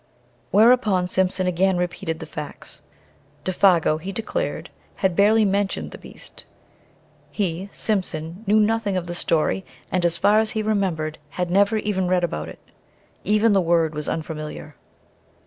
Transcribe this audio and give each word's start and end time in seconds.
Whereupon 0.49 1.07
Simpson 1.07 1.45
again 1.45 1.77
repeated 1.77 2.19
the 2.19 2.25
facts. 2.25 2.81
Défago, 3.45 4.01
he 4.01 4.11
declared, 4.11 4.71
had 4.95 5.15
barely 5.15 5.45
mentioned 5.45 5.91
the 5.91 5.99
beast. 5.99 6.43
He, 7.29 7.69
Simpson, 7.71 8.43
knew 8.47 8.59
nothing 8.59 8.97
of 8.97 9.05
the 9.05 9.13
story, 9.13 9.63
and, 9.91 10.01
so 10.03 10.19
far 10.19 10.39
as 10.39 10.49
he 10.49 10.63
remembered, 10.63 11.19
had 11.29 11.51
never 11.51 11.77
even 11.77 12.07
read 12.07 12.23
about 12.23 12.49
it. 12.49 12.57
Even 13.23 13.53
the 13.53 13.61
word 13.61 13.93
was 13.93 14.09
unfamiliar. 14.09 14.75